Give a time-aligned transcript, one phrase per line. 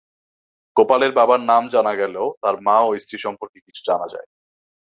[0.75, 4.35] গোপালের বাবার নাম জানা গেলেও তার মা ও স্ত্রী সম্পর্কে কিছু জানা যায়নি।